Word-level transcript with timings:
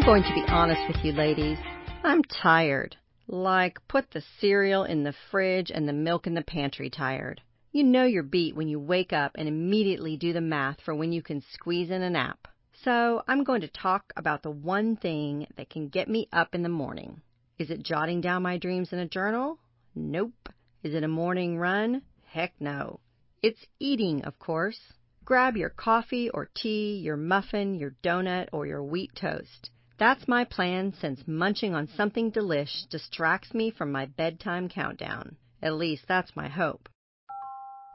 going 0.00 0.22
to 0.22 0.34
be 0.34 0.44
honest 0.48 0.80
with 0.88 1.04
you, 1.04 1.12
ladies. 1.12 1.58
I'm 2.02 2.22
tired. 2.24 2.96
Like, 3.28 3.78
put 3.88 4.10
the 4.10 4.22
cereal 4.40 4.84
in 4.84 5.04
the 5.04 5.14
fridge 5.30 5.70
and 5.70 5.86
the 5.86 5.92
milk 5.92 6.26
in 6.26 6.34
the 6.34 6.42
pantry 6.42 6.88
tired. 6.88 7.40
You 7.72 7.84
know 7.84 8.04
you're 8.04 8.22
beat 8.22 8.56
when 8.56 8.68
you 8.68 8.80
wake 8.80 9.12
up 9.12 9.32
and 9.34 9.46
immediately 9.46 10.16
do 10.16 10.32
the 10.32 10.40
math 10.40 10.80
for 10.80 10.94
when 10.94 11.12
you 11.12 11.22
can 11.22 11.42
squeeze 11.52 11.90
in 11.90 12.02
a 12.02 12.10
nap. 12.10 12.48
So, 12.82 13.22
I'm 13.28 13.44
going 13.44 13.60
to 13.60 13.68
talk 13.68 14.12
about 14.16 14.42
the 14.42 14.50
one 14.50 14.96
thing 14.96 15.46
that 15.56 15.70
can 15.70 15.88
get 15.88 16.08
me 16.08 16.26
up 16.32 16.54
in 16.54 16.62
the 16.62 16.68
morning. 16.68 17.20
Is 17.58 17.70
it 17.70 17.82
jotting 17.82 18.20
down 18.20 18.42
my 18.42 18.58
dreams 18.58 18.92
in 18.92 18.98
a 18.98 19.06
journal? 19.06 19.58
Nope. 19.94 20.48
Is 20.82 20.94
it 20.94 21.04
a 21.04 21.08
morning 21.08 21.58
run? 21.58 22.02
Heck 22.24 22.54
no. 22.58 22.98
It's 23.42 23.66
eating, 23.78 24.24
of 24.24 24.38
course. 24.38 24.80
Grab 25.24 25.56
your 25.56 25.70
coffee 25.70 26.28
or 26.30 26.50
tea, 26.54 26.96
your 26.96 27.16
muffin, 27.16 27.74
your 27.74 27.94
donut, 28.02 28.48
or 28.52 28.66
your 28.66 28.82
wheat 28.82 29.14
toast. 29.14 29.70
That's 30.02 30.26
my 30.26 30.42
plan 30.42 30.94
since 30.94 31.28
munching 31.28 31.76
on 31.76 31.86
something 31.86 32.32
delish 32.32 32.88
distracts 32.88 33.54
me 33.54 33.70
from 33.70 33.92
my 33.92 34.06
bedtime 34.06 34.68
countdown. 34.68 35.36
At 35.62 35.74
least 35.74 36.08
that's 36.08 36.34
my 36.34 36.48
hope. 36.48 36.88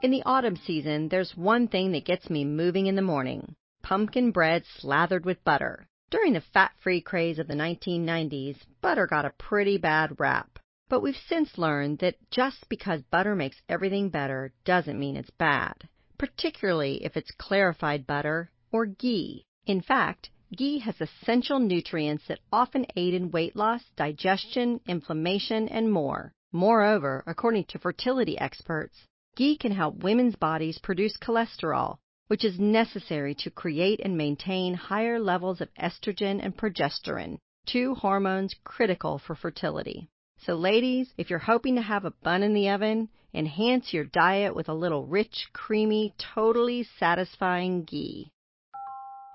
In 0.00 0.10
the 0.10 0.22
autumn 0.24 0.56
season, 0.56 1.10
there's 1.10 1.36
one 1.36 1.68
thing 1.68 1.92
that 1.92 2.06
gets 2.06 2.30
me 2.30 2.46
moving 2.46 2.86
in 2.86 2.94
the 2.94 3.02
morning 3.02 3.54
pumpkin 3.82 4.30
bread 4.30 4.64
slathered 4.78 5.26
with 5.26 5.44
butter. 5.44 5.86
During 6.08 6.32
the 6.32 6.40
fat 6.40 6.72
free 6.80 7.02
craze 7.02 7.38
of 7.38 7.46
the 7.46 7.52
1990s, 7.52 8.56
butter 8.80 9.06
got 9.06 9.26
a 9.26 9.34
pretty 9.36 9.76
bad 9.76 10.18
rap. 10.18 10.58
But 10.88 11.02
we've 11.02 11.22
since 11.28 11.58
learned 11.58 11.98
that 11.98 12.16
just 12.30 12.70
because 12.70 13.02
butter 13.02 13.34
makes 13.34 13.60
everything 13.68 14.08
better 14.08 14.54
doesn't 14.64 14.98
mean 14.98 15.14
it's 15.14 15.28
bad, 15.28 15.86
particularly 16.16 17.04
if 17.04 17.18
it's 17.18 17.32
clarified 17.32 18.06
butter 18.06 18.50
or 18.72 18.86
ghee. 18.86 19.44
In 19.66 19.82
fact, 19.82 20.30
Ghee 20.56 20.78
has 20.78 20.98
essential 20.98 21.58
nutrients 21.58 22.26
that 22.26 22.40
often 22.50 22.86
aid 22.96 23.12
in 23.12 23.30
weight 23.30 23.54
loss, 23.54 23.84
digestion, 23.96 24.80
inflammation, 24.86 25.68
and 25.68 25.92
more. 25.92 26.32
Moreover, 26.52 27.22
according 27.26 27.64
to 27.64 27.78
fertility 27.78 28.38
experts, 28.38 29.06
ghee 29.36 29.58
can 29.58 29.72
help 29.72 30.02
women's 30.02 30.36
bodies 30.36 30.78
produce 30.78 31.18
cholesterol, 31.18 31.98
which 32.28 32.46
is 32.46 32.58
necessary 32.58 33.34
to 33.34 33.50
create 33.50 34.00
and 34.02 34.16
maintain 34.16 34.72
higher 34.72 35.20
levels 35.20 35.60
of 35.60 35.68
estrogen 35.74 36.40
and 36.42 36.56
progesterone, 36.56 37.38
two 37.66 37.94
hormones 37.94 38.54
critical 38.64 39.18
for 39.18 39.34
fertility. 39.34 40.08
So, 40.38 40.54
ladies, 40.54 41.12
if 41.18 41.28
you're 41.28 41.40
hoping 41.40 41.76
to 41.76 41.82
have 41.82 42.06
a 42.06 42.14
bun 42.22 42.42
in 42.42 42.54
the 42.54 42.70
oven, 42.70 43.10
enhance 43.34 43.92
your 43.92 44.04
diet 44.04 44.56
with 44.56 44.70
a 44.70 44.74
little 44.74 45.04
rich, 45.04 45.50
creamy, 45.52 46.14
totally 46.16 46.84
satisfying 46.84 47.84
ghee. 47.84 48.32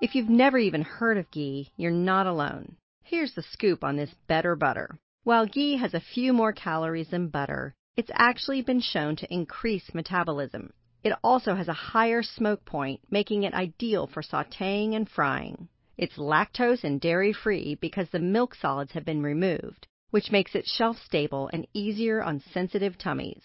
If 0.01 0.15
you've 0.15 0.29
never 0.29 0.57
even 0.57 0.81
heard 0.81 1.17
of 1.17 1.31
ghee, 1.31 1.71
you're 1.77 1.91
not 1.91 2.27
alone. 2.27 2.75
Here's 3.03 3.33
the 3.35 3.41
scoop 3.41 3.83
on 3.85 3.95
this 3.95 4.13
better 4.27 4.55
butter. 4.55 4.99
While 5.23 5.45
ghee 5.45 5.77
has 5.77 5.93
a 5.93 6.01
few 6.01 6.33
more 6.33 6.51
calories 6.51 7.09
than 7.09 7.29
butter, 7.29 7.73
it's 7.95 8.11
actually 8.13 8.63
been 8.63 8.81
shown 8.81 9.15
to 9.17 9.33
increase 9.33 9.93
metabolism. 9.93 10.73
It 11.03 11.13
also 11.23 11.55
has 11.55 11.69
a 11.69 11.73
higher 11.73 12.21
smoke 12.21 12.65
point, 12.65 12.99
making 13.11 13.43
it 13.43 13.53
ideal 13.53 14.07
for 14.07 14.21
sautéing 14.21 14.93
and 14.93 15.07
frying. 15.07 15.69
It's 15.95 16.17
lactose 16.17 16.83
and 16.83 16.99
dairy 16.99 17.31
free 17.31 17.75
because 17.75 18.09
the 18.09 18.19
milk 18.19 18.55
solids 18.55 18.91
have 18.93 19.05
been 19.05 19.23
removed, 19.23 19.87
which 20.09 20.31
makes 20.31 20.53
it 20.53 20.67
shelf 20.67 20.97
stable 20.97 21.49
and 21.53 21.67
easier 21.73 22.21
on 22.21 22.41
sensitive 22.51 22.97
tummies. 22.97 23.43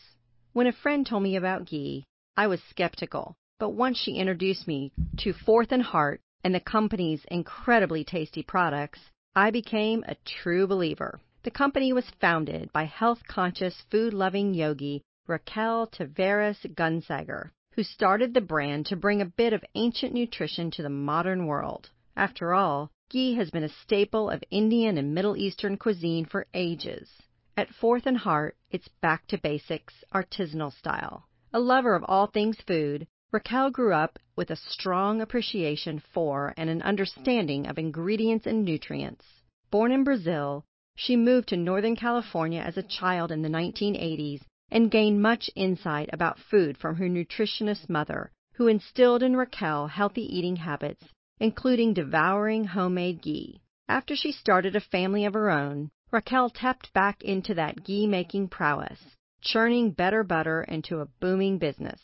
When 0.55 0.67
a 0.67 0.73
friend 0.73 1.07
told 1.07 1.23
me 1.23 1.37
about 1.37 1.67
ghee, 1.67 2.05
I 2.37 2.49
was 2.49 2.61
skeptical, 2.65 3.37
but 3.61 3.71
once 3.75 3.99
she 3.99 4.15
introduced 4.15 4.67
me 4.67 4.93
to 5.19 5.33
Fourth 5.33 5.71
and 5.71 5.83
Heart, 5.83 6.21
and 6.45 6.55
the 6.55 6.61
company's 6.61 7.25
incredibly 7.31 8.05
tasty 8.05 8.43
products, 8.43 9.01
I 9.35 9.51
became 9.51 10.05
a 10.07 10.17
true 10.25 10.67
believer. 10.67 11.21
The 11.43 11.51
company 11.51 11.93
was 11.93 12.11
founded 12.21 12.73
by 12.73 12.85
health 12.85 13.23
conscious, 13.27 13.83
food 13.91 14.13
loving 14.13 14.55
yogi 14.55 15.03
Raquel 15.27 15.87
Tavares 15.89 16.65
Gunsagar, 16.75 17.51
who 17.73 17.83
started 17.83 18.35
the 18.35 18.41
brand 18.41 18.87
to 18.87 18.97
bring 18.97 19.21
a 19.21 19.27
bit 19.27 19.53
of 19.53 19.65
ancient 19.75 20.13
nutrition 20.13 20.71
to 20.73 20.83
the 20.83 20.89
modern 20.89 21.47
world. 21.47 21.91
After 22.17 22.55
all, 22.55 22.91
ghee 23.11 23.35
has 23.35 23.51
been 23.51 23.63
a 23.63 23.69
staple 23.69 24.29
of 24.31 24.43
Indian 24.51 24.99
and 24.99 25.15
Middle 25.15 25.37
Eastern 25.37 25.77
cuisine 25.77 26.25
for 26.25 26.47
ages. 26.55 27.11
At 27.57 27.75
Fourth 27.75 28.07
and 28.07 28.19
Heart, 28.19 28.57
it's 28.71 28.89
back 29.01 29.27
to 29.29 29.39
basics, 29.39 29.95
artisanal 30.15 30.73
style. 30.73 31.29
A 31.53 31.61
lover 31.61 31.95
of 31.95 32.05
all 32.09 32.27
things 32.27 32.61
food, 32.67 33.07
Raquel 33.31 33.71
grew 33.71 33.93
up 33.93 34.19
with 34.37 34.51
a 34.51 34.57
strong 34.57 35.21
appreciation 35.21 35.99
for 35.99 36.55
and 36.57 36.71
an 36.71 36.81
understanding 36.81 37.67
of 37.67 37.77
ingredients 37.77 38.47
and 38.47 38.65
nutrients. 38.65 39.27
Born 39.71 39.93
in 39.93 40.03
Brazil, 40.03 40.65
she 40.97 41.15
moved 41.15 41.51
to 41.51 41.57
Northern 41.59 41.95
California 41.95 42.63
as 42.63 42.79
a 42.79 42.83
child 42.83 43.31
in 43.31 43.43
the 43.43 43.51
1980s 43.51 44.41
and 44.71 44.91
gained 44.91 45.21
much 45.21 45.51
insight 45.55 46.09
about 46.11 46.39
food 46.39 46.79
from 46.79 46.97
her 46.97 47.07
nutritionist 47.07 47.91
mother, 47.91 48.33
who 48.55 48.67
instilled 48.67 49.23
in 49.23 49.37
Raquel 49.37 49.89
healthy 49.89 50.23
eating 50.35 50.57
habits, 50.57 51.05
including 51.39 51.93
devouring 51.93 52.65
homemade 52.65 53.21
ghee. 53.21 53.61
After 53.91 54.17
she 54.17 54.33
started 54.33 54.75
a 54.75 54.81
family 54.81 55.27
of 55.27 55.35
her 55.35 55.51
own, 55.51 55.91
Raquel 56.11 56.49
tapped 56.49 56.95
back 56.95 57.23
into 57.23 57.53
that 57.53 57.85
ghee 57.85 58.07
making 58.07 58.49
prowess, 58.49 59.17
churning 59.43 59.91
better 59.91 60.25
butter 60.25 60.63
into 60.63 61.01
a 61.01 61.09
booming 61.21 61.59
business. 61.59 62.01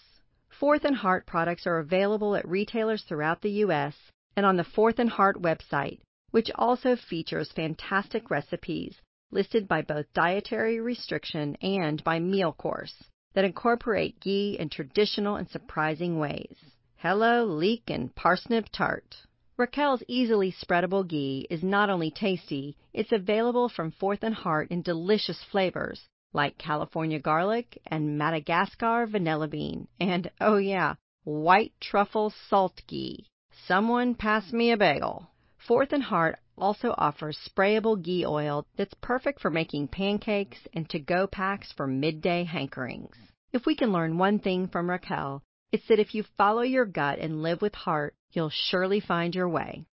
Fourth 0.65 0.87
and 0.87 0.97
Heart 0.97 1.27
products 1.27 1.67
are 1.67 1.77
available 1.77 2.35
at 2.35 2.49
retailers 2.49 3.03
throughout 3.03 3.43
the 3.43 3.51
U.S. 3.67 3.95
and 4.35 4.47
on 4.47 4.57
the 4.57 4.65
Fourth 4.65 4.99
and 4.99 5.11
Heart 5.11 5.43
website, 5.43 6.01
which 6.31 6.51
also 6.55 6.97
features 6.97 7.53
fantastic 7.53 8.31
recipes 8.31 9.03
listed 9.31 9.69
by 9.69 9.83
both 9.83 10.11
dietary 10.15 10.81
restriction 10.81 11.55
and 11.57 12.03
by 12.03 12.19
meal 12.19 12.51
course 12.51 12.95
that 13.35 13.45
incorporate 13.45 14.19
ghee 14.21 14.57
in 14.59 14.71
traditional 14.71 15.37
and 15.37 15.51
surprising 15.51 16.19
ways. 16.19 16.57
Hello, 16.97 17.45
leek 17.45 17.91
and 17.91 18.15
parsnip 18.15 18.71
tart. 18.73 19.17
Raquel's 19.59 20.03
easily 20.09 20.51
spreadable 20.51 21.07
ghee 21.07 21.47
is 21.51 21.63
not 21.63 21.91
only 21.91 22.11
tasty, 22.11 22.75
it's 22.95 23.13
available 23.13 23.69
from 23.69 23.91
Fourth 23.91 24.23
and 24.23 24.35
Heart 24.35 24.71
in 24.71 24.81
delicious 24.81 25.45
flavors 25.45 26.09
like 26.34 26.59
California 26.59 27.19
garlic 27.19 27.81
and 27.87 28.19
Madagascar 28.19 29.06
vanilla 29.06 29.47
bean, 29.49 29.87
and 30.00 30.31
oh 30.41 30.56
yeah, 30.56 30.97
white 31.22 31.72
truffle 31.81 32.33
salt 32.50 32.83
ghee. 32.89 33.25
Someone 33.67 34.15
pass 34.17 34.53
me 34.53 34.73
a 34.73 34.77
bagel. 34.77 35.31
Fourth 35.56 35.93
and 35.93 36.03
Heart 36.03 36.39
also 36.59 36.94
offers 36.99 37.39
sprayable 37.39 38.03
ghee 38.03 38.27
oil 38.27 38.67
that's 38.77 38.94
perfect 39.00 39.41
for 39.41 39.50
making 39.50 39.89
pancakes 39.89 40.59
and 40.75 40.91
to-go 40.91 41.27
packs 41.27 41.73
for 41.73 41.87
midday 41.87 42.44
hankerings. 42.44 43.15
If 43.53 43.65
we 43.65 43.77
can 43.77 43.93
learn 43.93 44.19
one 44.19 44.41
thing 44.41 44.67
from 44.69 44.91
Raquel, 44.91 45.43
it's 45.71 45.87
that 45.89 46.00
if 46.00 46.15
you 46.15 46.25
follow 46.37 46.62
your 46.62 46.84
gut 46.84 47.21
and 47.21 47.43
live 47.43 47.62
with 47.62 47.75
heart, 47.75 48.15
you'll 48.33 48.50
surely 48.50 49.00
find 49.00 49.34
your 49.34 49.49
way. 49.49 49.84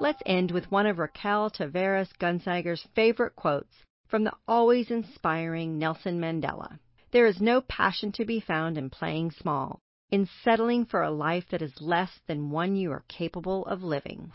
Let's 0.00 0.22
end 0.24 0.50
with 0.52 0.70
one 0.70 0.86
of 0.86 0.98
Raquel 0.98 1.50
Tavares 1.50 2.16
Gunsagar's 2.18 2.86
favorite 2.94 3.36
quotes 3.36 3.84
from 4.12 4.24
the 4.24 4.32
always 4.46 4.90
inspiring 4.90 5.78
Nelson 5.78 6.20
Mandela. 6.20 6.78
There 7.12 7.26
is 7.26 7.40
no 7.40 7.62
passion 7.62 8.12
to 8.12 8.26
be 8.26 8.40
found 8.40 8.76
in 8.76 8.90
playing 8.90 9.30
small, 9.30 9.80
in 10.10 10.28
settling 10.44 10.84
for 10.84 11.02
a 11.02 11.10
life 11.10 11.44
that 11.50 11.62
is 11.62 11.72
less 11.80 12.10
than 12.28 12.50
one 12.50 12.76
you 12.76 12.92
are 12.92 13.06
capable 13.08 13.64
of 13.64 13.82
living. 13.82 14.30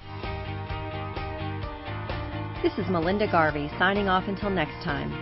This 2.63 2.73
is 2.79 2.89
Melinda 2.89 3.29
Garvey 3.31 3.69
signing 3.77 4.07
off 4.07 4.27
until 4.27 4.49
next 4.49 4.83
time. 4.83 5.13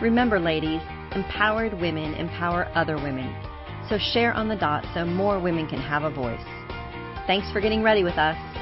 Remember, 0.00 0.38
ladies, 0.38 0.80
empowered 1.10 1.74
women 1.80 2.14
empower 2.14 2.70
other 2.76 2.94
women. 2.94 3.34
So 3.88 3.98
share 3.98 4.32
on 4.32 4.46
the 4.46 4.54
dot 4.54 4.86
so 4.94 5.04
more 5.04 5.40
women 5.40 5.66
can 5.66 5.80
have 5.80 6.04
a 6.04 6.10
voice. 6.10 6.38
Thanks 7.26 7.50
for 7.52 7.60
getting 7.60 7.82
ready 7.82 8.04
with 8.04 8.14
us. 8.14 8.53